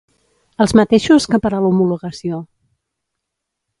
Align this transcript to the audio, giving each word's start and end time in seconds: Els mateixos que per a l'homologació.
Els 0.63 0.73
mateixos 0.79 1.29
que 1.33 1.39
per 1.45 1.51
a 1.57 1.61
l'homologació. 1.65 2.43